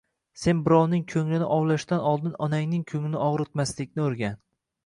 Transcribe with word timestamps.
Sen 0.43 0.61
birovning 0.67 1.03
ko‘nglini 1.11 1.49
ovlashdan 1.57 2.03
oldin 2.13 2.35
onangning 2.47 2.89
ko‘nglini 2.93 3.23
og‘ritmaslikni 3.27 4.07
o‘rgan. 4.09 4.43